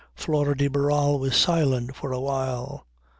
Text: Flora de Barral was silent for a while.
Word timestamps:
Flora 0.15 0.57
de 0.57 0.67
Barral 0.67 1.19
was 1.19 1.35
silent 1.35 1.95
for 1.95 2.11
a 2.11 2.19
while. 2.19 2.87